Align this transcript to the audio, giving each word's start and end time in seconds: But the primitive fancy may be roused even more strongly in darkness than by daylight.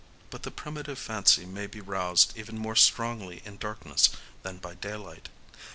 But 0.31 0.41
the 0.41 0.49
primitive 0.49 0.97
fancy 0.97 1.45
may 1.45 1.67
be 1.67 1.79
roused 1.79 2.33
even 2.35 2.57
more 2.57 2.75
strongly 2.75 3.43
in 3.45 3.57
darkness 3.57 4.09
than 4.41 4.57
by 4.57 4.73
daylight. 4.73 5.29